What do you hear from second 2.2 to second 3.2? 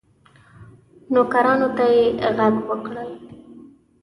ږغ کړل